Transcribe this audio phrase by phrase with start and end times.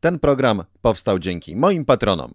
[0.00, 2.34] Ten program powstał dzięki moim patronom.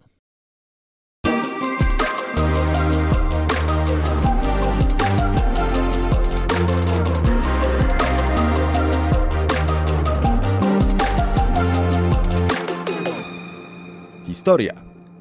[14.26, 14.72] Historia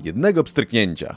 [0.04, 1.16] jednego pstryknięcia.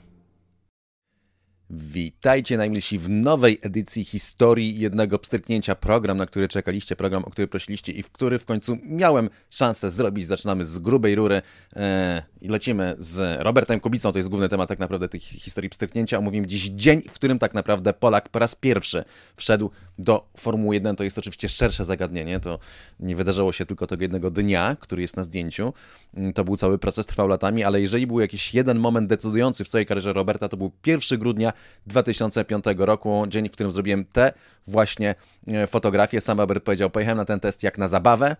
[1.70, 5.74] Witajcie najmilsi w nowej edycji historii jednego pstryknięcia.
[5.74, 9.90] Program, na który czekaliście, program, o który prosiliście i w który w końcu miałem szansę
[9.90, 10.26] zrobić.
[10.26, 11.42] Zaczynamy z grubej rury
[11.76, 14.12] eee, i lecimy z Robertem Kubicą.
[14.12, 16.18] To jest główny temat tak naprawdę tej historii pstryknięcia.
[16.18, 19.04] Omówimy dziś dzień, w którym tak naprawdę Polak po raz pierwszy
[19.36, 20.96] wszedł do Formuły 1.
[20.96, 22.40] To jest oczywiście szersze zagadnienie.
[22.40, 22.58] To
[23.00, 25.72] nie wydarzyło się tylko tego jednego dnia, który jest na zdjęciu.
[26.14, 29.68] Mm, to był cały proces, trwał latami, ale jeżeli był jakiś jeden moment decydujący w
[29.68, 31.52] całej karierze Roberta, to był 1 grudnia
[31.86, 34.32] 2005 roku, dzień, w którym zrobiłem te
[34.66, 35.14] właśnie
[35.46, 36.20] e, fotografie.
[36.20, 38.36] Sam Robert powiedział, pojechałem na ten test jak na zabawę,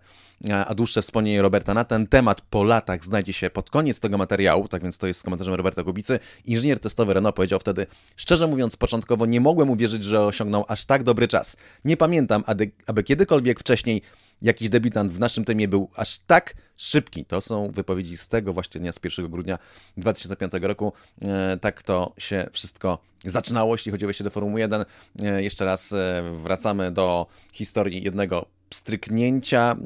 [0.66, 4.68] a dłuższe wspomnienie Roberta na ten temat po latach znajdzie się pod koniec tego materiału,
[4.68, 6.18] tak więc to jest z komentarzem Roberta Kubicy.
[6.45, 11.02] Inżynier testowy Renault powiedział wtedy, szczerze mówiąc, początkowo nie mogłem uwierzyć, że osiągnął aż tak
[11.02, 11.56] dobry czas.
[11.84, 14.02] Nie pamiętam, aby, aby kiedykolwiek wcześniej
[14.42, 17.24] jakiś debiutant w naszym tymie był aż tak szybki.
[17.24, 19.58] To są wypowiedzi z tego właśnie dnia, z 1 grudnia
[19.97, 20.92] 2005 roku.
[21.22, 24.84] E, tak to się wszystko zaczynało, jeśli chodzi o wejście do Formuły 1.
[25.22, 29.77] E, jeszcze raz e, wracamy do historii jednego stryknięcia.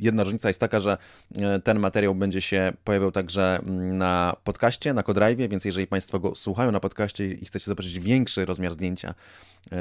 [0.00, 0.98] Jedna różnica jest taka, że
[1.64, 3.60] ten materiał będzie się pojawiał także
[3.92, 8.44] na podcaście, na Codrive, więc jeżeli Państwo go słuchają na podcaście i chcecie zobaczyć większy
[8.44, 9.14] rozmiar zdjęcia,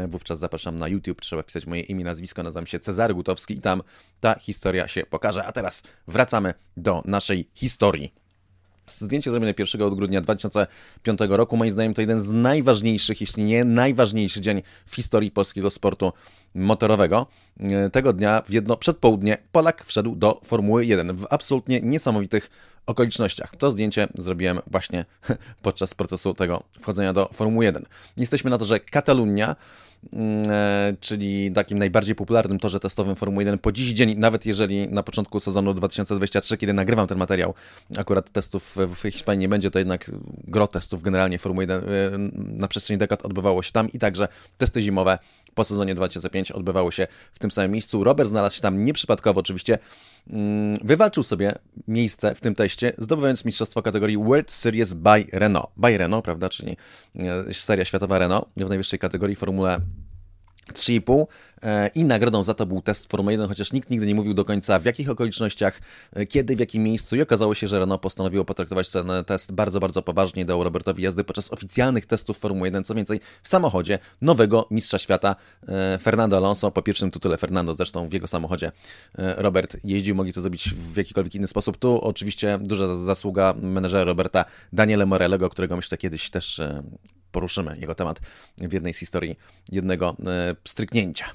[0.08, 1.22] wówczas zapraszam na YouTube.
[1.22, 3.82] Trzeba wpisać moje imię, nazwisko, nazywam się Cezary Gutowski i tam
[4.20, 5.46] ta historia się pokaże.
[5.46, 8.14] A teraz wracamy do naszej historii.
[8.86, 14.42] Zdjęcie zrobione 1 grudnia 2005 roku, moim zdaniem to jeden z najważniejszych, jeśli nie najważniejszy
[14.42, 16.14] dzień w historii polskiego sportu
[16.56, 17.28] motorowego.
[17.92, 22.50] Tego dnia w jedno przedpołudnie Polak wszedł do Formuły 1 w absolutnie niesamowitych
[22.86, 23.56] okolicznościach.
[23.56, 25.06] To zdjęcie zrobiłem właśnie
[25.62, 27.84] podczas procesu tego wchodzenia do Formuły 1.
[28.18, 29.56] Jesteśmy na to, że Katalunia
[30.14, 34.88] Mm, e, czyli takim najbardziej popularnym torze testowym Formuły 1 po dziś dzień, nawet jeżeli
[34.88, 37.54] na początku sezonu 2023, kiedy nagrywam ten materiał,
[37.98, 40.12] akurat testów w Hiszpanii nie będzie, to jednak
[40.44, 41.84] gro testów generalnie Formuły 1 e,
[42.36, 44.28] na przestrzeni dekad odbywało się tam i także
[44.58, 45.20] testy zimowe
[45.56, 48.04] po sezonie 2005 odbywały się w tym samym miejscu.
[48.04, 49.80] Robert znalazł się tam nieprzypadkowo oczywiście,
[50.30, 51.54] mm, wywalczył sobie
[51.88, 55.70] miejsce w tym teście, zdobywając mistrzostwo kategorii World Series by Renault.
[55.78, 56.78] By Renault, prawda, czyli
[57.20, 59.80] e, seria światowa Renault w najwyższej kategorii Formule
[60.74, 61.26] 3,5
[61.64, 64.46] e, i nagrodą za to był test Formuły 1, chociaż nikt nigdy nie mówił do
[64.46, 65.82] końca w jakich okolicznościach,
[66.14, 69.80] e, kiedy, w jakim miejscu i okazało się, że Renault postanowiło potraktować ten test bardzo,
[69.80, 74.68] bardzo poważnie dał Robertowi jazdy podczas oficjalnych testów Formuły 1, co więcej w samochodzie nowego
[74.72, 75.36] mistrza świata
[75.68, 78.72] e, Fernando Alonso, po pierwszym tytule Fernando zresztą w jego samochodzie
[79.18, 81.78] Robert jeździł, mogli to zrobić w jakikolwiek inny sposób.
[81.78, 86.62] Tu oczywiście duża zasługa menedżera Roberta Daniele Morellego, którego myślę kiedyś też
[87.32, 88.20] poruszymy jego temat
[88.58, 89.36] w jednej z historii
[89.72, 91.26] jednego e, stryknięcia.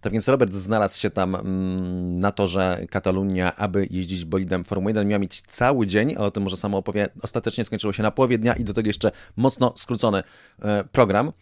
[0.00, 4.90] Tak więc Robert znalazł się tam mm, na to, że Katalunia, aby jeździć bolidem Formuły
[4.90, 7.06] 1, miał mieć cały dzień, ale o tym może samo opowie.
[7.22, 10.22] Ostatecznie skończyło się na połowie dnia i do tego jeszcze mocno skrócony
[10.62, 11.32] e, program.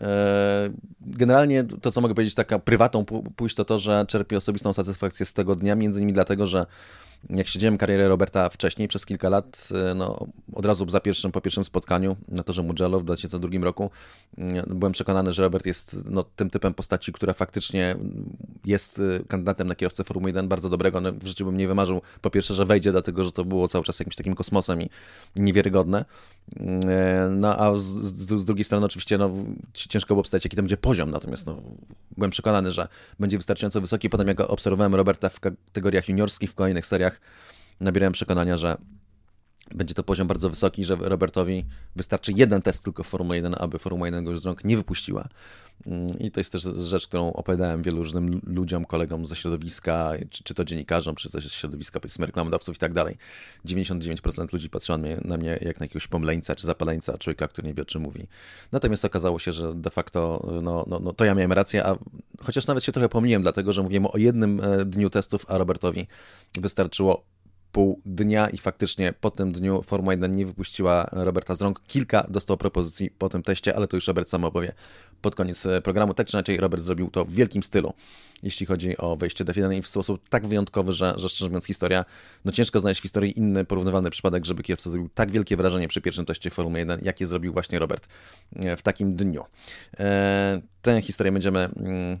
[0.00, 3.04] E, generalnie to, co mogę powiedzieć, taka prywatą
[3.36, 6.66] pójść, to to, że czerpię osobistą satysfakcję z tego dnia, między innymi dlatego, że
[7.30, 11.40] jak siedziałem karierę Roberta wcześniej, przez kilka lat, e, no, od razu za pierwszym, po
[11.40, 13.90] pierwszym spotkaniu na torze Mugello w 2002 roku,
[14.38, 17.96] mm, byłem przekonany, że Robert jest no, tym typem postaci, która faktycznie
[18.64, 21.00] jest e, kandydatem na kierowcę Formuły 1 bardzo dobrego.
[21.00, 23.84] No, w życiu bym nie wymarzył, po pierwsze, że wejdzie, dlatego że to było cały
[23.84, 24.90] czas jakimś takim kosmosem i
[25.36, 26.04] niewiarygodne.
[26.56, 29.30] Mm, e, no a z, z, z drugiej strony oczywiście no,
[29.72, 31.62] ciężko było obstawiać, jaki to będzie poziom, natomiast no,
[32.16, 32.88] byłem przekonany, że
[33.20, 34.10] będzie wystarczająco wysoki.
[34.10, 37.15] Potem jak obserwowałem Roberta w kategoriach juniorskich, w kolejnych seriach,
[37.80, 38.76] nabierałem przekonania, że
[39.74, 41.64] będzie to poziom bardzo wysoki, że Robertowi
[41.96, 45.28] wystarczy jeden test tylko w Formule 1, aby Formuła 1 go z rąk nie wypuściła.
[45.86, 50.44] Mm, I to jest też rzecz, którą opowiadałem wielu różnym ludziom, kolegom ze środowiska, czy,
[50.44, 53.16] czy to dziennikarzom, czy ze środowiska powiedzmy reklamodawców i tak dalej.
[53.66, 57.82] 99% ludzi patrzyło na mnie jak na jakiegoś pomleńca czy zapaleńca, człowieka, który nie wie
[57.82, 58.26] o czym mówi.
[58.72, 61.96] Natomiast okazało się, że de facto no, no, no to ja miałem rację, a
[62.42, 66.06] chociaż nawet się trochę pomyliłem, dlatego że mówiłem o jednym e, dniu testów, a Robertowi
[66.54, 67.24] wystarczyło
[67.76, 71.80] pół dnia i faktycznie po tym dniu Formuła 1 nie wypuściła Roberta z rąk.
[71.86, 74.72] Kilka dostał propozycji po tym teście, ale to już Robert sam opowie
[75.22, 76.14] pod koniec e, programu.
[76.14, 77.92] Tak czy inaczej Robert zrobił to w wielkim stylu,
[78.42, 81.66] jeśli chodzi o wejście do F1 i w sposób tak wyjątkowy, że, że szczerze mówiąc
[81.66, 82.04] historia,
[82.44, 86.00] no ciężko znaleźć w historii inny porównywalny przypadek, żeby kierowca zrobił tak wielkie wrażenie przy
[86.00, 88.08] pierwszym teście Formuły 1, jakie zrobił właśnie Robert
[88.56, 89.44] e, w takim dniu.
[90.00, 92.18] E, tę historię będziemy mm,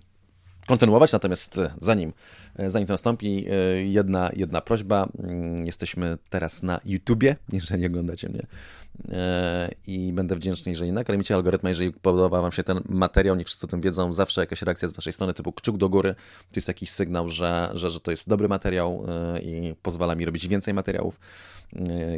[0.66, 2.12] kontynuować, natomiast zanim,
[2.66, 3.46] zanim to nastąpi,
[3.84, 5.08] jedna, jedna prośba.
[5.18, 8.46] Mm, jesteśmy teraz na YouTubie, jeżeli oglądacie mnie
[9.86, 13.68] i będę wdzięczny, jeżeli nakarmicie algorytm, jeżeli podoba Wam się ten materiał, nie wszyscy o
[13.68, 16.90] tym wiedzą, zawsze jakaś reakcja z Waszej strony typu kciuk do góry, to jest jakiś
[16.90, 19.06] sygnał, że, że, że to jest dobry materiał
[19.42, 21.20] i pozwala mi robić więcej materiałów.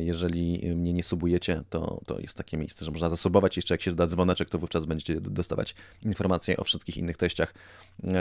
[0.01, 3.57] Jeżeli mnie nie subujecie, to, to jest takie miejsce, że można zasubować.
[3.57, 7.55] Jeszcze jak się da dzwoneczek, to wówczas będziecie dostawać informacje o wszystkich innych treściach,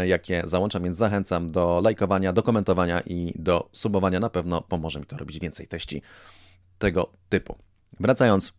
[0.06, 4.20] jakie załączam, więc zachęcam do lajkowania, do komentowania i do subowania.
[4.20, 6.02] Na pewno pomoże mi to robić więcej teści
[6.80, 7.56] tego typu.
[8.00, 8.54] Wracając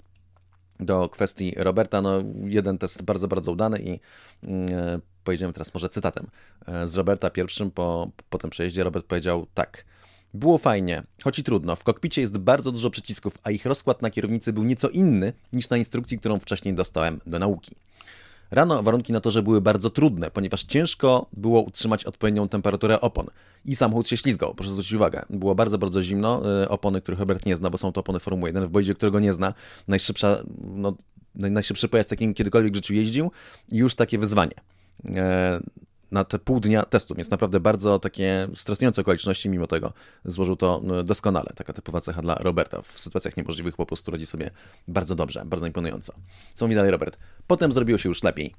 [0.81, 4.01] do kwestii Roberta, no jeden test bardzo, bardzo udany i yy,
[5.25, 6.27] pojedziemy teraz może cytatem
[6.87, 8.85] z Roberta pierwszym po, po tym przejeździe.
[8.85, 9.85] Robert powiedział tak.
[10.35, 11.77] Było fajnie, choć i trudno.
[11.77, 15.71] W kokpicie jest bardzo dużo przycisków, a ich rozkład na kierownicy był nieco inny niż
[15.71, 17.77] na instrukcji, którą wcześniej dostałem do nauki.
[18.51, 23.27] Rano warunki na torze były bardzo trudne, ponieważ ciężko było utrzymać odpowiednią temperaturę opon
[23.65, 25.25] i samochód się ślizgał, proszę zwrócić uwagę.
[25.31, 28.49] Było bardzo, bardzo zimno, y, opony, których Herbert nie zna, bo są to opony Formuły
[28.49, 29.55] 1, w boidzie, którego nie zna.
[29.89, 30.43] Najszybsza,
[30.75, 30.97] no,
[31.35, 33.31] najszybszy pojazd, jakim kiedykolwiek w życiu jeździł
[33.73, 34.55] i już takie wyzwanie.
[36.13, 39.93] E, na te pół dnia testów, więc naprawdę bardzo takie stresujące okoliczności, mimo tego
[40.25, 41.51] złożył to no, doskonale.
[41.55, 42.83] Taka typowa cecha dla Roberta.
[42.83, 44.51] W sytuacjach niemożliwych po prostu radzi sobie
[44.89, 46.13] bardzo dobrze, bardzo imponująco.
[46.55, 47.19] Co mówi dalej Robert?
[47.47, 48.55] Potem zrobiło się już lepiej.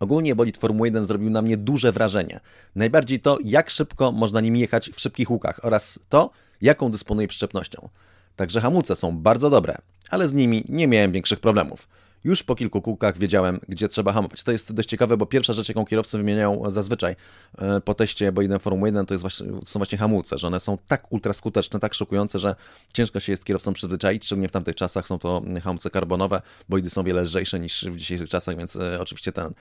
[0.00, 2.40] Ogólnie bolid Formuły 1 zrobił na mnie duże wrażenie.
[2.74, 6.30] Najbardziej to, jak szybko można nim jechać w szybkich łukach oraz to,
[6.60, 7.88] jaką dysponuje przyczepnością.
[8.36, 9.76] Także hamulce są bardzo dobre,
[10.10, 11.88] ale z nimi nie miałem większych problemów.
[12.26, 14.44] Już po kilku kółkach wiedziałem, gdzie trzeba hamować.
[14.44, 17.16] To jest dość ciekawe, bo pierwsza rzecz, jaką kierowcy wymieniają zazwyczaj
[17.58, 20.60] e, po teście bo jeden Formuły 1, to, jest właśnie, są właśnie hamulce, że one
[20.60, 22.54] są tak ultraskuteczne, tak szokujące, że
[22.92, 27.04] ciężko się jest kierowcom przyzwyczaić, szczególnie w tamtych czasach są to hamulce karbonowe, bo są
[27.04, 29.54] wiele lżejsze niż w dzisiejszych czasach, więc e, oczywiście ten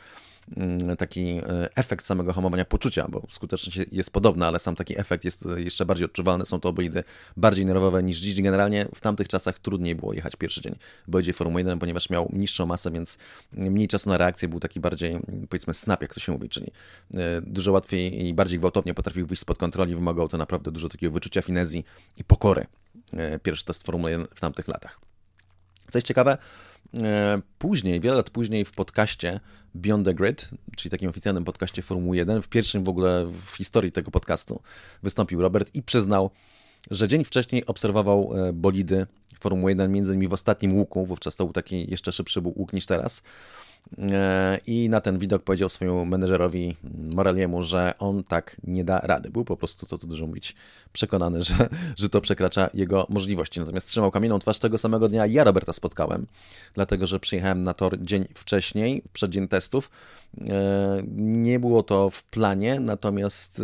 [0.97, 1.42] taki e,
[1.75, 5.86] efekt samego hamowania poczucia, bo skuteczność jest podobna, ale sam taki efekt jest e, jeszcze
[5.86, 6.45] bardziej odczuwalny.
[6.45, 7.03] Są to obojdy
[7.38, 8.42] bardziej nerwowe niż dziś.
[8.42, 10.75] Generalnie w tamtych czasach trudniej było jechać pierwszy dzień
[11.07, 13.18] boidzie Formuły 1, ponieważ miał niższą masę, więc
[13.51, 15.19] mniej czasu na reakcję, był taki bardziej,
[15.50, 16.71] powiedzmy, snap, jak to się mówi, czyli
[17.13, 21.13] e, dużo łatwiej i bardziej gwałtownie potrafił wyjść spod kontroli, wymagało to naprawdę dużo takiego
[21.13, 21.86] wyczucia finezji
[22.18, 22.65] i pokory.
[23.44, 25.00] Pierwszy test Formuły 1 w tamtych latach.
[25.91, 26.38] Co jest ciekawe,
[27.58, 29.40] później, wiele lat później w podcaście
[29.76, 33.92] Beyond the Grid, czyli takim oficjalnym podcaście Formuły 1, w pierwszym w ogóle w historii
[33.92, 34.62] tego podcastu
[35.04, 36.32] wystąpił Robert i przyznał,
[36.92, 39.08] że dzień wcześniej obserwował e, bolidy
[39.40, 42.86] Formuły 1, między innymi w ostatnim łuku, wówczas to był taki jeszcze szybszy łuk niż
[42.86, 43.22] teraz.
[43.98, 46.76] E, I na ten widok powiedział swojemu menedżerowi
[47.14, 49.30] Moraliemu, że on tak nie da rady.
[49.30, 50.56] Był po prostu, co tu dużo mówić,
[50.94, 53.60] przekonany, że, że to przekracza jego możliwości.
[53.60, 55.26] Natomiast trzymał kamienną twarz tego samego dnia.
[55.26, 56.28] Ja Roberta spotkałem,
[56.74, 59.92] dlatego że przyjechałem na tor dzień wcześniej, w przeddzień testów.
[60.42, 63.64] E, nie było to w planie, natomiast e,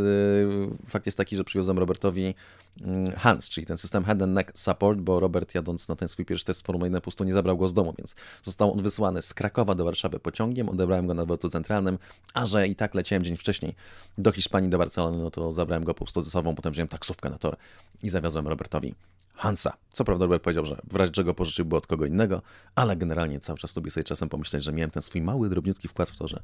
[0.87, 2.33] fakt jest taki, że przywiozłem Robertowi
[2.79, 6.25] Mm, Hans, czyli ten system Head and Neck Support, bo Robert jadąc na ten swój
[6.25, 9.21] pierwszy test Formuły 1 po prostu nie zabrał go z domu, więc został on wysłany
[9.21, 11.97] z Krakowa do Warszawy pociągiem, odebrałem go na dworcu centralnym,
[12.33, 13.75] a że i tak leciałem dzień wcześniej
[14.17, 17.29] do Hiszpanii, do Barcelony, no to zabrałem go po prostu ze sobą, potem wziąłem taksówkę
[17.29, 17.57] na tor
[18.03, 18.95] i zawiozłem Robertowi
[19.35, 19.73] Hansa.
[19.93, 22.41] Co prawda Robert powiedział, że w razie czego pożyczyłby od kogo innego,
[22.75, 26.09] ale generalnie cały czas lubię sobie czasem pomyśleć, że miałem ten swój mały, drobniutki wkład
[26.09, 26.43] w to, że,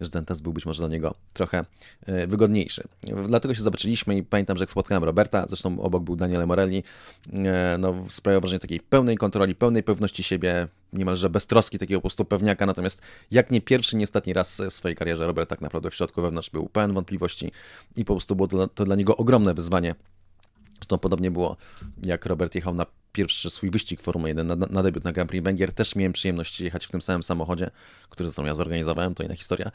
[0.00, 1.64] że ten test był być może dla niego trochę
[2.06, 2.82] e, wygodniejszy.
[3.28, 6.82] Dlatego się zobaczyliśmy i pamiętam, że jak spotkałem Roberta, zresztą obok był Daniele Morelli,
[7.32, 12.02] e, no sprawiał wrażenie takiej pełnej kontroli, pełnej pewności siebie, niemalże bez troski takiego po
[12.02, 15.90] prostu pewniaka, natomiast jak nie pierwszy, nie ostatni raz w swojej karierze Robert tak naprawdę
[15.90, 17.52] w środku wewnątrz był pełen wątpliwości
[17.96, 19.94] i po prostu było to, to dla niego ogromne wyzwanie
[20.74, 21.56] Zresztą podobnie było,
[22.02, 25.44] jak Robert jechał na pierwszy swój wyścig Formuły 1 na, na debiut na Grand Prix
[25.44, 25.72] Węgier.
[25.72, 27.70] Też miałem przyjemność jechać w tym samym samochodzie,
[28.10, 29.70] który zresztą ja zorganizowałem, to inna historia.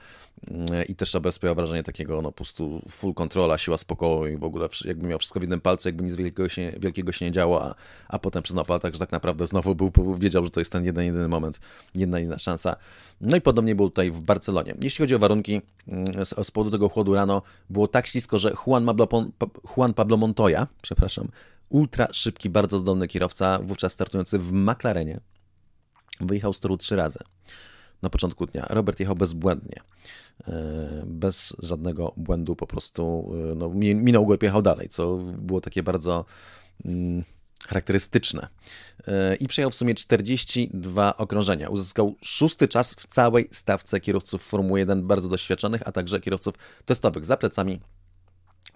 [0.47, 4.37] Mm, I też OBS sprawiał wrażenie takiego, no po prostu full kontrola, siła spokoju i
[4.37, 7.31] w ogóle jakby miał wszystko w jednym palcu, jakby nic wielkiego się, wielkiego się nie
[7.31, 7.75] działo, a,
[8.07, 11.05] a potem przyznał tak, że tak naprawdę znowu był, wiedział, że to jest ten jeden,
[11.05, 11.59] jedyny moment,
[11.95, 12.75] jedna, jedna szansa.
[13.21, 14.75] No i podobnie było tutaj w Barcelonie.
[14.83, 18.53] Jeśli chodzi o warunki, mm, z, z powodu tego chłodu rano było tak ślisko, że
[18.67, 19.07] Juan, Pablo,
[19.77, 21.27] Juan Pablo Montoya, przepraszam,
[21.69, 25.19] ultra szybki, bardzo zdolny kierowca, wówczas startujący w McLarenie.
[26.21, 27.19] Wyjechał z toru trzy razy
[28.01, 28.65] na początku dnia.
[28.69, 29.81] Robert jechał bezbłędnie.
[30.47, 35.61] E, bez żadnego błędu po prostu e, no, minął go i pojechał dalej, co było
[35.61, 36.25] takie bardzo
[36.85, 37.23] mm,
[37.67, 38.47] charakterystyczne.
[39.07, 41.69] E, I przejechał w sumie 42 okrążenia.
[41.69, 47.25] Uzyskał szósty czas w całej stawce kierowców Formuły 1, bardzo doświadczonych, a także kierowców testowych
[47.25, 47.79] za plecami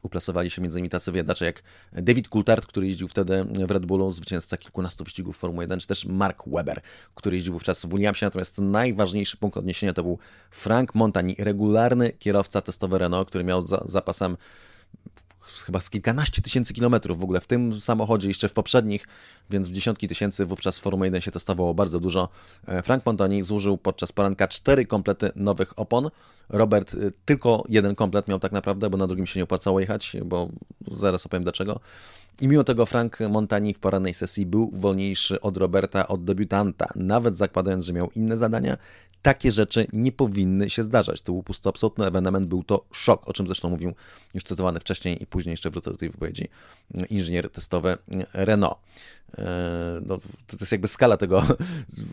[0.04, 4.12] uplasowali się między innymi tacy wyjadacze jak David Coulthard, który jeździł wtedy w Red Bullu,
[4.12, 6.82] zwycięzca kilkunastu wyścigów Formuły 1, czy też Mark Webber,
[7.16, 10.20] który jeździł wówczas w Williamsie, natomiast najważniejszy punkt odniesienia to był
[10.52, 14.38] Frank Montani, regularny kierowca testowy Renault, który miał za zapasem
[15.66, 19.08] chyba z kilkanaście tysięcy kilometrów w ogóle w tym samochodzie, jeszcze w poprzednich,
[19.50, 22.30] więc w dziesiątki tysięcy wówczas w Formuły 1 się testowało bardzo dużo.
[22.68, 26.10] E, Frank Montani zużył podczas poranka cztery komplety nowych opon.
[26.50, 30.18] Robert y, tylko jeden komplet miał tak naprawdę, bo na drugim się nie opłacało jechać,
[30.26, 30.50] bo
[30.92, 31.80] zaraz opowiem dlaczego.
[32.42, 37.38] I mimo tego Frank Montani w porannej sesji był wolniejszy od Roberta, od debiutanta, nawet
[37.38, 38.78] zakładając, że miał inne zadania,
[39.22, 41.22] takie rzeczy nie powinny się zdarzać.
[41.22, 43.94] To był pusto absolutny ewenement, był to szok, o czym zresztą mówił
[44.34, 46.48] już cytowany wcześniej i później jeszcze wrócę do tej wypowiedzi
[47.10, 47.98] inżynier testowy
[48.34, 48.78] Renault.
[49.38, 51.44] E, no, to jest jakby skala tego,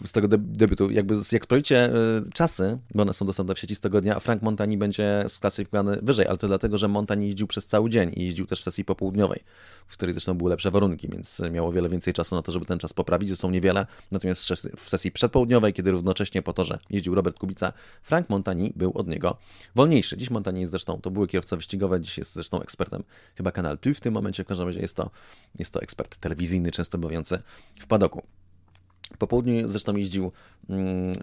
[0.05, 0.91] z tego debiutu.
[0.91, 4.43] Jakby jak sprawdzicie e, czasy, bo one są dostępne w sieci z tego dnia, Frank
[4.43, 8.47] Montani będzie sklasyfikowany wyżej, ale to dlatego, że Montani jeździł przez cały dzień i jeździł
[8.47, 9.41] też w sesji popołudniowej,
[9.87, 12.79] w której zresztą były lepsze warunki, więc miało wiele więcej czasu na to, żeby ten
[12.79, 13.29] czas poprawić.
[13.29, 14.43] Zresztą niewiele, natomiast
[14.77, 17.73] w sesji przedpołudniowej, kiedy równocześnie po torze jeździł Robert Kubica,
[18.03, 19.37] Frank Montani był od niego
[19.75, 20.17] wolniejszy.
[20.17, 23.03] Dziś Montani jest zresztą, to były kierowca wyścigowe, dziś jest zresztą ekspertem
[23.35, 25.11] chyba Kanal Plus w tym momencie, w każdym razie jest to,
[25.59, 27.43] jest to ekspert telewizyjny, często bawiący
[27.81, 28.23] w padoku.
[29.19, 30.33] Po południu zresztą jeździł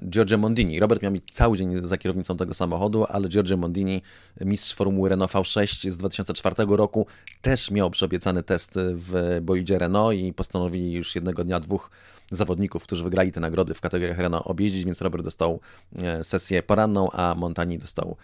[0.10, 0.80] Giorgio Mondini.
[0.80, 4.02] Robert miał mieć cały dzień za kierownicą tego samochodu, ale Giorgio Mondini,
[4.42, 7.08] mistrz Formuły Renault V6 z 2004 roku,
[7.42, 11.90] też miał przyobiecany test w bolidzie Renault i postanowili już jednego dnia dwóch
[12.32, 15.60] zawodników, którzy wygrali te nagrody w kategoriach Renault objeździć, więc Robert dostał
[15.96, 18.18] e, sesję poranną, a Montani dostał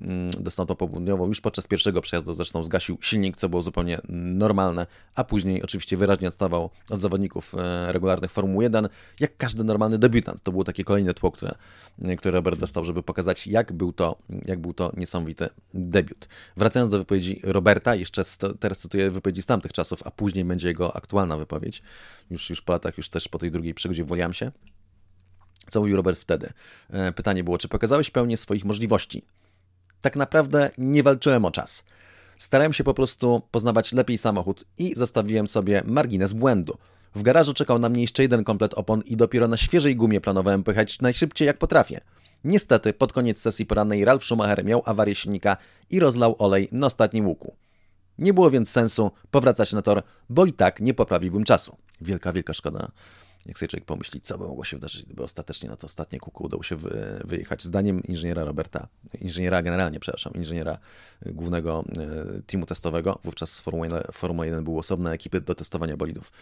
[0.00, 1.26] Mm, dostał to południowo.
[1.26, 6.28] Już podczas pierwszego przejazdu zresztą zgasił silnik, co było zupełnie normalne, a później oczywiście wyraźnie
[6.28, 8.88] odstawał od zawodników e, regularnych Formuły 1,
[9.20, 10.42] jak każdy normalny debiutant.
[10.42, 11.54] To było takie kolejne tło, które,
[12.18, 16.28] które Robert dostał, żeby pokazać, jak był to, jak był to niesamowity debiut.
[16.56, 18.22] Wracając do wypowiedzi Roberta, jeszcze
[18.60, 21.82] teraz cytuję wypowiedzi z tamtych czasów, a później będzie jego aktualna wypowiedź,
[22.30, 24.52] już, już po latach, już też po tej drugiej przygodzie w Williamsie.
[25.68, 26.50] Co mówił Robert wtedy?
[26.90, 29.22] E, pytanie było, czy pokazałeś pełnię swoich możliwości?
[30.00, 31.84] tak naprawdę nie walczyłem o czas.
[32.38, 36.78] Starałem się po prostu poznawać lepiej samochód i zostawiłem sobie margines błędu.
[37.14, 40.62] W garażu czekał na mnie jeszcze jeden komplet opon i dopiero na świeżej gumie planowałem
[40.62, 42.00] pojechać najszybciej jak potrafię.
[42.44, 45.56] Niestety, pod koniec sesji porannej Ralf Schumacher miał awarię silnika
[45.90, 47.56] i rozlał olej na ostatnim łuku.
[48.18, 51.76] Nie było więc sensu powracać na tor, bo i tak nie poprawiłbym czasu.
[52.00, 52.88] Wielka, wielka szkoda
[53.46, 56.44] jak sobie człowiek pomyśli, co by mogło się wydarzyć, gdyby ostatecznie na to ostatnie kuku
[56.44, 57.62] udało się wy, wyjechać.
[57.62, 58.88] Zdaniem inżyniera Roberta,
[59.20, 60.78] inżyniera generalnie, przepraszam, inżyniera
[61.26, 61.84] głównego
[62.38, 63.60] e, teamu testowego, wówczas
[64.12, 66.32] Formuła 1 były osobne ekipy do testowania bolidów,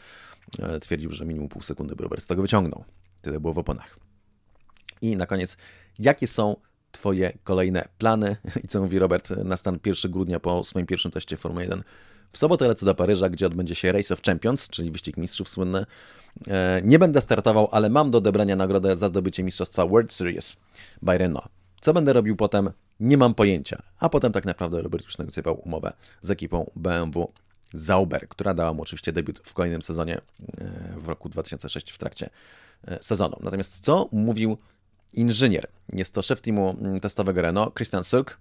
[0.59, 2.85] e, twierdził, że minimum pół sekundy by Robert z tego wyciągnął.
[3.23, 3.99] Tyle było w oponach.
[5.01, 5.57] I na koniec,
[5.99, 6.57] jakie są
[6.93, 8.37] Twoje kolejne plany?
[8.65, 11.83] I co mówi Robert na stan 1 grudnia po swoim pierwszym teście Formuły 1?
[12.33, 15.87] W sobotę lecę do Paryża, gdzie odbędzie się Race of Champions, czyli wyścig mistrzów słynny.
[16.49, 20.57] E, nie będę startował, ale mam do odebrania nagrodę za zdobycie mistrzostwa World Series
[21.03, 21.49] by Renault.
[21.81, 22.71] Co będę robił potem?
[23.01, 23.83] Nie mam pojęcia.
[24.01, 25.93] A potem tak naprawdę Robert już negocjował umowę
[26.23, 27.33] z ekipą BMW
[27.73, 30.21] Zauber, która dała mu oczywiście debiut w kolejnym sezonie e,
[30.97, 32.31] w roku 2006 w trakcie
[32.87, 33.37] e, sezonu.
[33.41, 34.59] Natomiast co mówił
[35.15, 35.67] inżynier?
[35.93, 38.39] Jest to szef teamu testowego Renault, Christian Silk.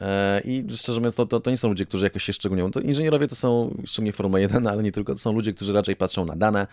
[0.00, 2.70] E, I szczerze mówiąc, to, to, to, nie są ludzie, którzy jakoś się szczególnie.
[2.70, 5.96] To inżynierowie to są, szczególnie Formuła 1, ale nie tylko, to są ludzie, którzy raczej
[5.96, 6.66] patrzą na dane,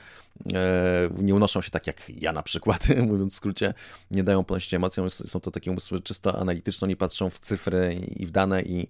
[0.54, 3.74] e, nie unoszą się tak jak ja na przykład, mówiąc w skrócie,
[4.12, 8.26] nie dają płynności emocjom, są to takie umysły czysto analityczne, nie patrzą w cyfry i
[8.26, 8.88] w dane i,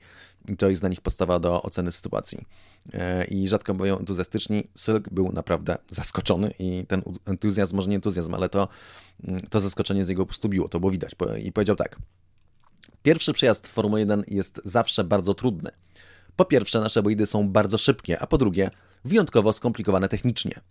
[0.50, 2.46] i to jest dla nich podstawa do oceny sytuacji.
[2.94, 4.68] E, I rzadko bywają entuzjastyczni.
[4.78, 8.68] Silk był naprawdę zaskoczony i ten entuzjazm, może nie entuzjazm, ale to,
[9.50, 11.12] to zaskoczenie z jego po biło, to było widać.
[11.44, 12.00] I powiedział tak,
[13.04, 15.72] Pierwszy przejazd w Formuły 1 jest zawsze bardzo trudny.
[16.36, 18.70] Po pierwsze, nasze bolidy są bardzo szybkie, a po drugie,
[19.06, 20.62] wyjątkowo skomplikowane technicznie.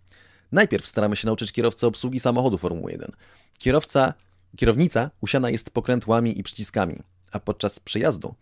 [0.51, 3.11] Najpierw staramy się nauczyć kierowcę obsługi samochodu Formuły 1.
[3.57, 4.13] Kierowca,
[4.57, 6.99] kierownica usiana jest pokrętłami i przyciskami,
[7.31, 8.35] a podczas przejazdu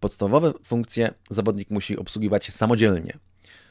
[0.00, 3.18] podstawowe funkcje zawodnik musi obsługiwać samodzielnie.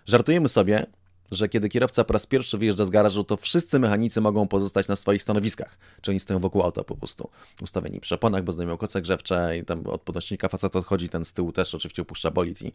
[0.06, 0.86] Żartujemy sobie,
[1.32, 4.96] że kiedy kierowca po raz pierwszy wyjeżdża z garażu, to wszyscy mechanicy mogą pozostać na
[4.96, 5.78] swoich stanowiskach.
[6.02, 7.30] Czy oni stoją wokół auta po prostu
[7.62, 11.34] ustawieni przy oponach, bo zdejmują koce grzewcze i tam od podnośnika facet odchodzi, ten z
[11.34, 12.72] tyłu też oczywiście upuszcza bolid i,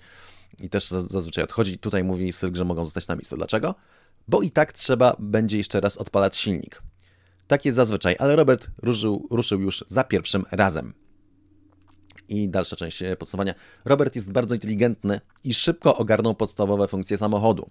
[0.60, 1.78] i też zazwyczaj odchodzi.
[1.78, 3.36] Tutaj mówi Sylk, że mogą zostać na miejscu.
[3.36, 3.74] Dlaczego?
[4.28, 6.82] Bo i tak trzeba będzie jeszcze raz odpalać silnik.
[7.46, 10.94] Tak jest zazwyczaj, ale Robert ruszył, ruszył już za pierwszym razem.
[12.28, 13.54] I dalsza część podsumowania.
[13.84, 17.70] Robert jest bardzo inteligentny i szybko ogarnął podstawowe funkcje samochodu.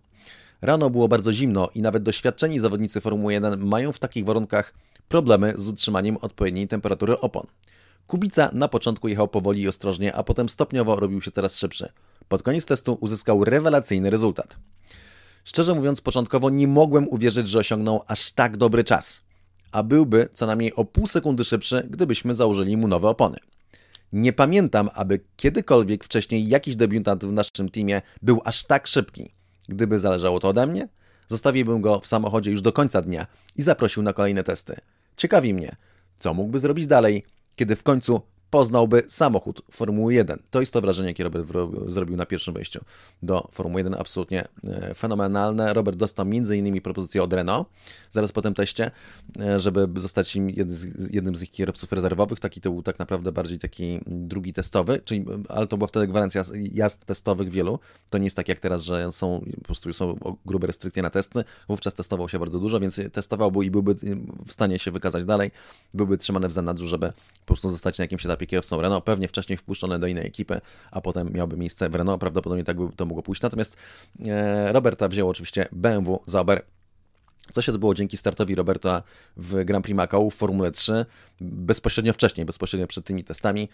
[0.61, 4.73] Rano było bardzo zimno i nawet doświadczeni zawodnicy Formuły 1 mają w takich warunkach
[5.09, 7.47] problemy z utrzymaniem odpowiedniej temperatury opon.
[8.07, 11.89] Kubica na początku jechał powoli i ostrożnie, a potem stopniowo robił się coraz szybszy.
[12.27, 14.55] Pod koniec testu uzyskał rewelacyjny rezultat.
[15.43, 19.21] Szczerze mówiąc, początkowo nie mogłem uwierzyć, że osiągnął aż tak dobry czas,
[19.71, 23.37] a byłby co najmniej o pół sekundy szybszy, gdybyśmy założyli mu nowe opony.
[24.13, 29.33] Nie pamiętam, aby kiedykolwiek wcześniej jakiś debiutant w naszym teamie był aż tak szybki.
[29.69, 30.87] Gdyby zależało to ode mnie,
[31.27, 34.75] zostawiłbym go w samochodzie już do końca dnia i zaprosił na kolejne testy.
[35.17, 35.75] Ciekawi mnie,
[36.19, 37.23] co mógłby zrobić dalej,
[37.55, 40.39] kiedy w końcu poznałby samochód Formuły 1.
[40.51, 41.47] To jest to wrażenie, jakie Robert
[41.87, 42.79] zrobił na pierwszym wejściu
[43.23, 43.95] do Formuły 1.
[43.99, 45.73] Absolutnie e, fenomenalne.
[45.73, 46.81] Robert dostał m.in.
[46.81, 47.67] propozycję od Renault,
[48.09, 48.91] zaraz po tym teście,
[49.39, 50.35] e, żeby zostać
[51.11, 52.39] jednym z ich kierowców rezerwowych.
[52.39, 56.43] Taki to był tak naprawdę bardziej taki drugi testowy, czyli, ale to była wtedy gwarancja
[56.71, 57.79] jazd testowych wielu.
[58.09, 61.43] To nie jest tak jak teraz, że są po prostu są grube restrykcje na testy.
[61.67, 63.95] Wówczas testował się bardzo dużo, więc testowałby i byłby
[64.47, 65.51] w stanie się wykazać dalej.
[65.93, 69.27] Byłby trzymany w zanadrzu, żeby po prostu zostać na jakimś etapie etapie kierowcą Renault, pewnie
[69.27, 73.05] wcześniej wpuszczony do innej ekipy, a potem miałby miejsce w Renault, prawdopodobnie tak by to
[73.05, 73.41] mogło pójść.
[73.41, 73.77] Natomiast
[74.25, 76.65] e, Roberta wziął oczywiście BMW Zauber
[77.53, 79.03] co się odbyło dzięki startowi Roberta
[79.37, 81.05] w Grand Prix Macau w Formule 3,
[81.41, 83.69] bezpośrednio wcześniej, bezpośrednio przed tymi testami.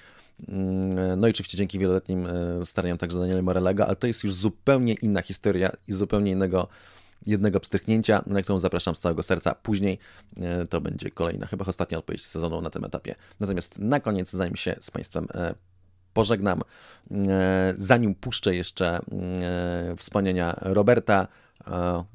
[0.47, 4.33] Mm, no i oczywiście dzięki wieloletnim e, staraniom także Daniela Morelega, ale to jest już
[4.33, 6.67] zupełnie inna historia i zupełnie innego
[7.25, 9.55] jednego pstrychnięcia, na którą zapraszam z całego serca.
[9.55, 9.99] Później
[10.41, 13.15] e, to będzie kolejna, chyba ostatnia odpowiedź sezonu na tym etapie.
[13.39, 15.55] Natomiast na koniec, zanim się z Państwem e,
[16.13, 16.61] pożegnam,
[17.11, 18.99] e, zanim puszczę jeszcze
[19.97, 21.27] wspomnienia Roberta,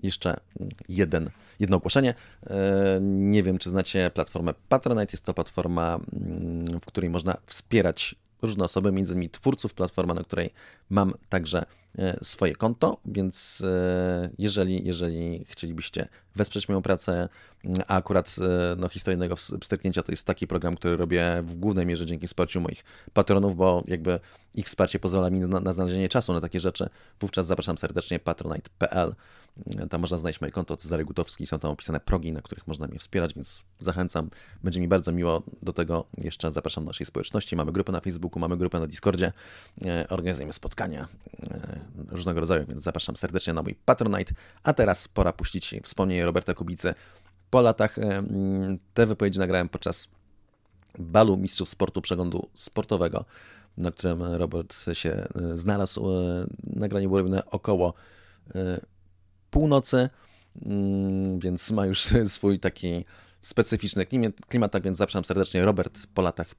[0.02, 0.40] jeszcze
[0.88, 1.30] jeden,
[1.60, 2.14] jedno ogłoszenie.
[3.00, 5.12] Nie wiem, czy znacie platformę Patronite.
[5.12, 10.22] Jest to platforma, mm, w której można wspierać różne osoby, między innymi twórców, platforma, na
[10.22, 10.50] której
[10.90, 11.64] mam także
[12.22, 17.28] swoje konto, więc e, jeżeli, jeżeli chcielibyście wesprzeć moją pracę,
[17.88, 22.06] a akurat e, no, historijnego wstrzyknięcia to jest taki program, który robię w głównej mierze
[22.06, 24.20] dzięki wsparciu moich patronów, bo jakby
[24.54, 26.88] ich wsparcie pozwala mi na, na znalezienie czasu na takie rzeczy.
[27.20, 29.14] Wówczas zapraszam serdecznie patronite.pl.
[29.90, 32.98] Tam można znaleźć moje konto Cezary Gutowski, są tam opisane progi, na których można mnie
[32.98, 34.30] wspierać, więc zachęcam.
[34.62, 35.42] Będzie mi bardzo miło.
[35.62, 37.56] Do tego jeszcze zapraszam do naszej społeczności.
[37.56, 39.32] Mamy grupę na Facebooku, mamy grupę na Discordzie,
[40.08, 41.08] organizujemy spotkania
[42.08, 44.34] różnego rodzaju, więc zapraszam serdecznie na mój Patronite.
[44.62, 46.94] A teraz pora puścić wspomnienie Roberta Kubicy.
[47.50, 47.96] Po latach
[48.94, 50.08] te wypowiedzi nagrałem podczas
[50.98, 53.24] balu mistrzów sportu przeglądu sportowego,
[53.76, 56.10] na którym Robert się e, znalazł.
[56.10, 57.94] E, nagranie było robione około
[58.54, 58.80] e,
[59.50, 60.10] północy,
[60.66, 63.04] mm, więc ma już swój taki
[63.40, 64.06] specyficzny
[64.48, 65.64] klimat, tak więc zapraszam serdecznie.
[65.64, 66.54] Robert po latach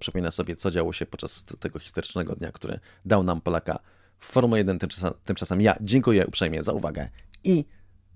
[0.00, 3.78] przypomina sobie, co działo się podczas tego historycznego dnia, który dał nam Polaka
[4.20, 7.08] Formuła 1 tymczasem, tymczasem ja dziękuję uprzejmie za uwagę
[7.44, 7.64] i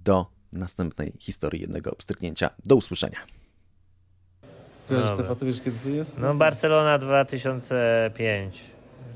[0.05, 2.51] do następnej historii jednego pstryknięcia.
[2.65, 3.19] Do usłyszenia.
[4.89, 6.19] Kojarzysz te faty, wiesz kiedy to jest?
[6.19, 8.65] No Barcelona 2005,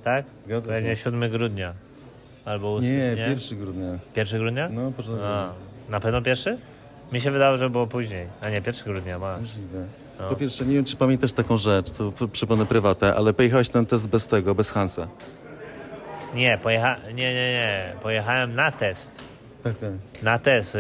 [0.05, 0.25] tak?
[0.45, 1.75] Zgadza Pewnie 7 grudnia.
[2.45, 3.99] Albo 8, nie, nie, 1 grudnia.
[4.17, 4.69] 1 grudnia?
[4.69, 5.25] No, początek.
[5.89, 6.59] Na pewno pierwszy?
[7.13, 8.27] Mi się wydało, że było później.
[8.41, 9.41] A nie, 1 grudnia, masz.
[9.41, 9.87] Możliwe.
[10.21, 10.29] No.
[10.29, 14.09] Po pierwsze, nie wiem, czy pamiętasz taką rzecz, co przypomnę prywatę, ale pojechałeś ten test
[14.09, 15.09] bez tego, bez Hansa.
[16.35, 16.97] Nie, pojecha...
[17.09, 17.93] nie, nie, nie.
[18.03, 19.23] Pojechałem na test.
[19.67, 20.23] Tak, tak.
[20.23, 20.79] Na test.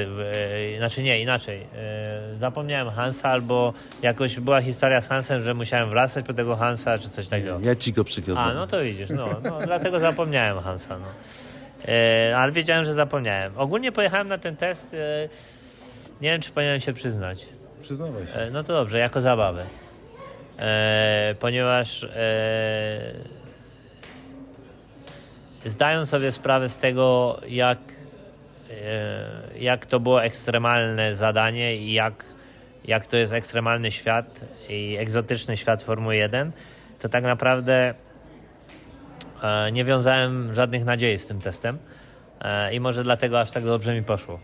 [0.78, 1.60] Znaczy nie, inaczej.
[1.76, 3.72] E, zapomniałem Hansa albo
[4.02, 7.58] jakoś była historia z Hansem, że musiałem wracać po tego Hansa czy coś takiego.
[7.62, 8.46] Ja ci go przywiozłem.
[8.48, 9.10] A, no to widzisz.
[9.10, 10.98] No, no dlatego zapomniałem Hansa.
[10.98, 11.06] No.
[12.36, 13.52] Ale wiedziałem, że zapomniałem.
[13.56, 14.96] Ogólnie pojechałem na ten test.
[16.20, 17.46] Nie wiem, czy powinienem się przyznać.
[17.82, 18.50] Przyznawaj się.
[18.52, 19.66] No to dobrze, jako zabawę.
[21.40, 22.06] Ponieważ
[25.64, 27.78] zdają sobie sprawę z tego, jak,
[29.58, 32.24] jak to było ekstremalne zadanie i jak,
[32.84, 36.52] jak to jest ekstremalny świat i egzotyczny świat Formuły 1,
[36.98, 37.94] to tak naprawdę
[39.42, 41.78] e, nie wiązałem żadnych nadziei z tym testem.
[42.40, 44.38] E, I może dlatego aż tak dobrze mi poszło.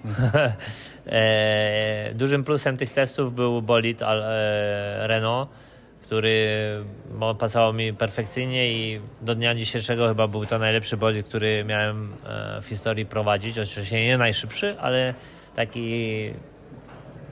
[2.15, 4.03] Dużym plusem tych testów był bolid
[4.99, 5.51] Renault,
[6.13, 6.85] który
[7.39, 12.61] pasował mi perfekcyjnie i do dnia dzisiejszego chyba był to najlepszy bolid, który miałem e,
[12.63, 13.59] w historii prowadzić.
[13.59, 15.15] Oczywiście nie najszybszy, ale
[15.57, 16.31] taki...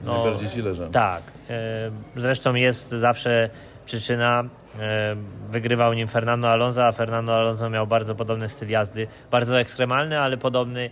[0.03, 0.89] No, Najbardziej ci leżał.
[0.89, 1.23] Tak.
[1.49, 3.49] E, zresztą jest zawsze
[3.85, 4.43] przyczyna.
[4.79, 5.15] E,
[5.49, 9.07] wygrywał nim Fernando Alonso, a Fernando Alonso miał bardzo podobny styl jazdy.
[9.31, 10.89] Bardzo ekstremalny, ale podobny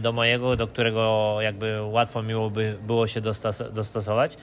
[0.00, 3.20] do mojego, do którego jakby łatwo by było się
[3.72, 4.36] dostosować.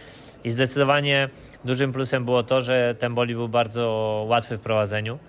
[0.43, 1.29] I zdecydowanie
[1.65, 5.19] dużym plusem było to, że ten boli był bardzo łatwy w prowadzeniu,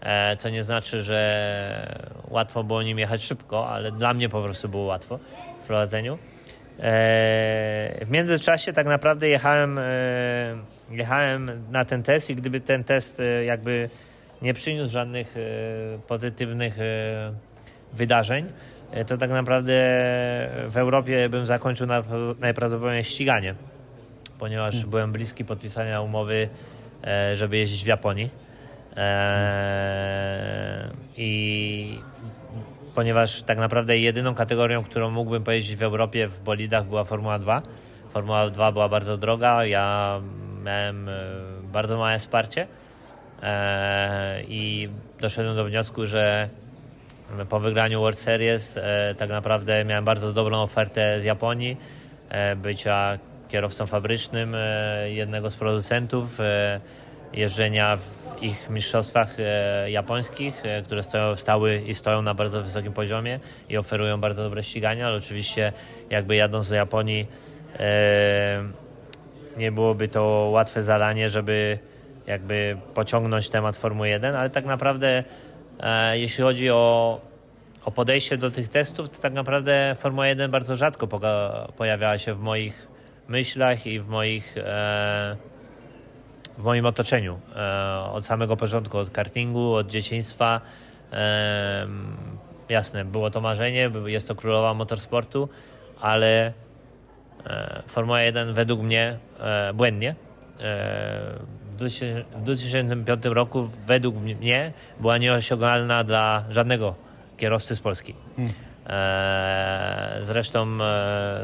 [0.00, 4.68] e, co nie znaczy, że łatwo było nim jechać szybko, ale dla mnie po prostu
[4.68, 5.18] było łatwo
[5.62, 6.14] w prowadzeniu.
[6.14, 6.18] E,
[8.04, 9.82] w międzyczasie tak naprawdę jechałem, e,
[10.90, 13.90] jechałem na ten test i gdyby ten test jakby
[14.42, 15.34] nie przyniósł żadnych
[16.06, 16.76] pozytywnych
[17.92, 18.52] wydarzeń,
[19.06, 19.72] to tak naprawdę
[20.68, 21.86] w Europie bym zakończył
[22.40, 23.54] najprawdopodobniej ściganie,
[24.38, 24.90] ponieważ hmm.
[24.90, 26.48] byłem bliski podpisania umowy,
[27.34, 28.30] żeby jeździć w Japonii.
[31.16, 31.98] I
[32.98, 37.62] ponieważ tak naprawdę jedyną kategorią, którą mógłbym pojeździć w Europie w bolidach była Formuła 2.
[38.12, 40.20] Formuła 2 była bardzo droga, ja
[40.64, 41.12] miałem e,
[41.72, 42.66] bardzo małe wsparcie
[43.42, 44.88] e, i
[45.20, 46.48] doszedłem do wniosku, że
[47.48, 51.76] po wygraniu World Series e, tak naprawdę miałem bardzo dobrą ofertę z Japonii,
[52.56, 54.56] bycia kierowcą fabrycznym
[55.06, 56.38] jednego z producentów,
[57.32, 62.92] jeżdżenia w ich mistrzostwach e, japońskich, e, które stoją, stały i stoją na bardzo wysokim
[62.92, 65.72] poziomie i oferują bardzo dobre ścigania, ale oczywiście
[66.10, 67.26] jakby jadąc do Japonii
[67.78, 68.64] e,
[69.56, 71.78] nie byłoby to łatwe zadanie, żeby
[72.26, 75.24] jakby pociągnąć temat Formuły 1, ale tak naprawdę
[76.12, 77.20] jeśli chodzi o,
[77.84, 81.08] o podejście do tych testów, to tak naprawdę Formuła 1 bardzo rzadko
[81.76, 82.88] pojawiała się w moich
[83.28, 84.54] myślach i w moich
[86.58, 87.40] w moim otoczeniu.
[87.56, 90.60] E, od samego początku, od kartingu, od dzieciństwa.
[91.12, 91.86] E,
[92.68, 95.48] jasne, było to marzenie, jest to królowa motorsportu,
[96.00, 96.52] ale
[97.46, 99.18] e, Formuła 1 według mnie
[99.74, 100.14] błędnie
[101.78, 106.94] w 2005 roku według mnie była nieosiągalna dla żadnego
[107.36, 108.14] kierowcy z Polski.
[108.36, 108.52] Hmm.
[110.22, 110.78] Zresztą,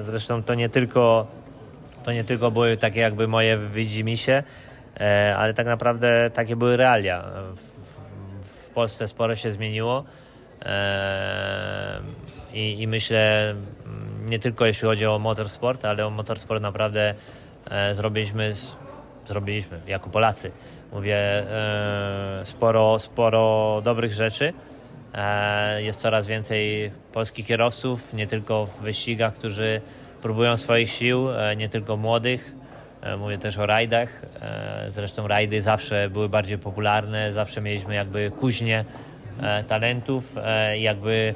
[0.01, 1.27] zresztą to nie tylko
[2.05, 4.43] to nie tylko były takie jakby moje widzimisię,
[5.01, 7.25] E, ale tak naprawdę takie były realia.
[7.55, 7.59] W,
[8.69, 10.05] w Polsce sporo się zmieniło
[10.63, 12.01] e,
[12.53, 17.15] i, i myślę, mm, nie tylko jeśli chodzi o motorsport, ale o motorsport naprawdę
[17.71, 18.53] e, zrobiliśmy,
[19.27, 20.51] zrobiliśmy jako Polacy.
[20.93, 21.19] Mówię,
[22.45, 24.53] sporo, sporo dobrych rzeczy.
[25.79, 29.81] Jest coraz więcej polskich kierowców, nie tylko w wyścigach, którzy
[30.23, 32.55] próbują swoich sił, nie tylko młodych,
[33.05, 34.23] E, mówię też o rajdach.
[34.43, 38.85] E, zresztą rajdy zawsze były bardziej popularne, zawsze mieliśmy jakby kuźnie
[39.43, 40.37] e, talentów,
[40.75, 41.35] jakby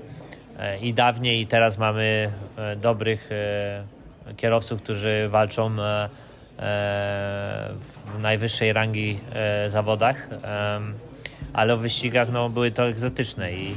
[0.83, 2.33] i dawniej, i teraz mamy
[2.77, 3.31] dobrych
[4.37, 5.77] kierowców, którzy walczą
[6.59, 9.19] w najwyższej rangi
[9.69, 10.29] zawodach,
[11.53, 13.75] ale w wyścigach no, były to egzotyczne i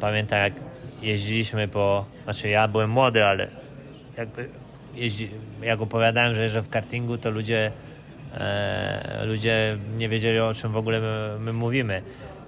[0.00, 0.52] pamiętam jak
[1.02, 3.48] jeździliśmy po, znaczy ja byłem młody, ale
[4.16, 4.48] jakby
[4.94, 5.30] jeździ,
[5.62, 7.70] jak opowiadałem, że jeżdżę w kartingu, to ludzie,
[8.34, 12.02] e, ludzie nie wiedzieli o czym w ogóle my, my mówimy.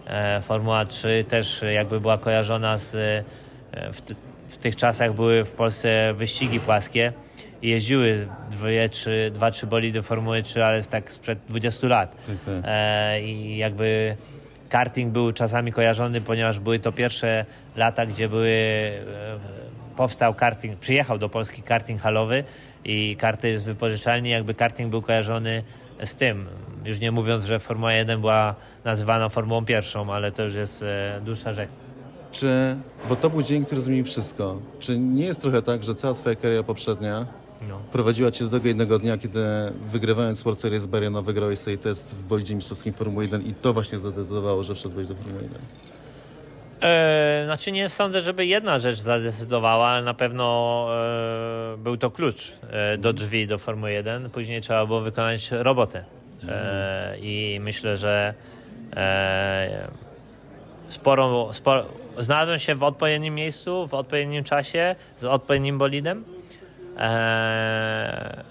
[0.07, 4.01] E, Formuła 3 też jakby była kojarzona z e, w,
[4.49, 7.13] w, tych czasach były w Polsce wyścigi płaskie
[7.63, 12.17] jeździły dwie, trzy, dwa, trzy bolidy Formuły 3, ale jest tak sprzed 20 lat.
[12.43, 12.63] Okay.
[12.65, 14.17] E, I jakby
[14.69, 17.45] karting był czasami kojarzony, ponieważ były to pierwsze
[17.77, 18.95] lata, gdzie były e,
[19.97, 22.45] powstał karting, przyjechał do Polski karting halowy
[22.85, 25.63] i karty z wypożyczalni, jakby karting był kojarzony
[26.05, 26.47] z tym.
[26.85, 31.21] Już nie mówiąc, że Formuła 1 była nazywana Formułą pierwszą, ale to już jest e,
[31.25, 31.71] dłuższa rzecz.
[32.33, 32.77] Czy,
[33.09, 34.61] bo to był dzień, który zmienił wszystko.
[34.81, 37.27] Czy nie jest trochę tak, że cała twoja kariera poprzednia
[37.69, 37.81] no.
[37.93, 39.41] prowadziła cię do tego jednego dnia, kiedy
[39.89, 43.99] wygrywając World Series Bariano wygrałeś sobie test w bolidzie mistrzowskim Formuły 1 i to właśnie
[43.99, 45.61] zadecydowało, że wszedłeś do Formuły 1?
[46.81, 50.87] E, znaczy nie sądzę, żeby jedna rzecz zadecydowała, ale na pewno
[51.75, 54.31] e, był to klucz e, do drzwi do Formuły 1.
[54.31, 56.05] Później trzeba było wykonać robotę.
[56.49, 58.35] E, I myślę, że
[58.97, 59.89] e,
[60.89, 61.87] sporo, sporo,
[62.19, 66.25] znalazłem się w odpowiednim miejscu, w odpowiednim czasie, z odpowiednim bolidem.
[66.99, 68.45] E,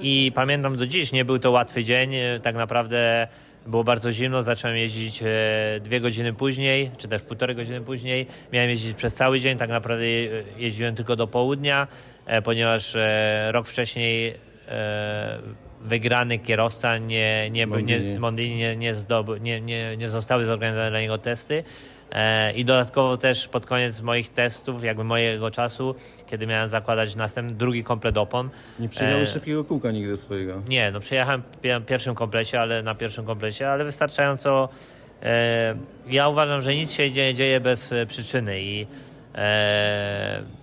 [0.00, 2.12] I pamiętam do dziś, nie był to łatwy dzień.
[2.42, 3.28] Tak naprawdę
[3.66, 5.26] było bardzo zimno, zacząłem jeździć e,
[5.80, 8.26] dwie godziny później, czy też półtorej godziny później.
[8.52, 10.06] Miałem jeździć przez cały dzień, tak naprawdę
[10.58, 11.86] jeździłem tylko do południa,
[12.26, 14.34] e, ponieważ e, rok wcześniej
[15.80, 21.00] wygrany kierowca nie, nie, nie, Mondini nie, nie, zdoby, nie, nie, nie zostały zorganizowane dla
[21.00, 21.64] niego testy.
[22.12, 25.94] E, I dodatkowo też pod koniec moich testów, jakby mojego czasu,
[26.26, 28.50] kiedy miałem zakładać następny, drugi komplet opon.
[28.78, 30.62] Nie przejechałeś e, szybkiego kółka nigdy swojego?
[30.68, 31.42] Nie, no przejechałem
[31.82, 34.68] w pierwszym komplecie, ale na pierwszym komplecie, ale wystarczająco.
[35.22, 35.74] E,
[36.08, 38.86] ja uważam, że nic się nie dzieje bez przyczyny i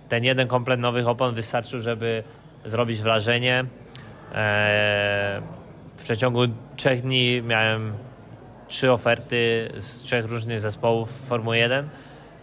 [0.08, 2.22] ten jeden komplet nowych opon wystarczył, żeby
[2.64, 3.64] zrobić wrażenie.
[5.96, 6.40] W przeciągu
[6.76, 7.92] trzech dni miałem
[8.72, 11.88] trzy oferty z trzech różnych zespołów Formuły 1.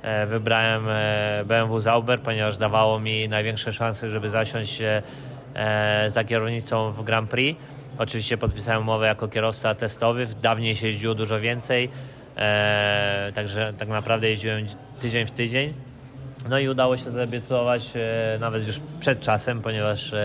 [0.01, 5.03] E, wybrałem e, BMW Zauber, ponieważ dawało mi największe szanse, żeby zasiąść e,
[6.07, 7.59] za kierownicą w Grand Prix.
[7.97, 11.89] Oczywiście podpisałem umowę jako kierowca testowy, dawniej się jeździło dużo więcej.
[13.35, 14.65] Także tak naprawdę jeździłem
[14.99, 15.73] tydzień w tydzień.
[16.49, 17.93] No i udało się zadebiutować
[18.39, 20.15] nawet już przed czasem, ponieważ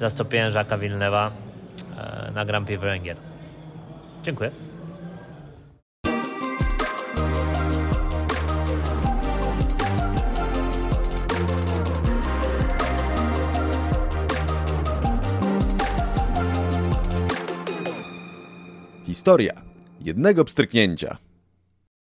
[0.00, 1.30] zastąpiłem Żaka Wilnewa
[2.34, 3.16] na Grand Prix Węgier.
[4.22, 4.71] Dziękuję.
[19.22, 19.62] Historia
[20.00, 21.16] jednego pstryknięcia.